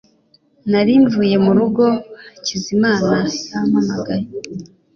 nari 0.71 0.93
mvuye 1.03 1.35
murugo 1.45 1.85
hakizimana 2.43 3.15
yampamagaye 3.49 4.25